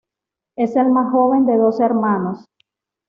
[0.55, 2.49] Es el más joven de dos hermanos.